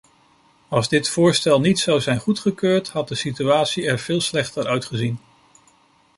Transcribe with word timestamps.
Als 0.67 0.89
dit 0.89 1.09
voorstel 1.09 1.59
niet 1.59 1.79
zou 1.79 1.99
zijn 1.99 2.19
goedgekeurd, 2.19 2.89
had 2.89 3.07
de 3.07 3.15
situatie 3.15 3.87
er 3.87 3.99
veel 3.99 4.21
slechter 4.21 4.67
uitgezien. 4.67 5.19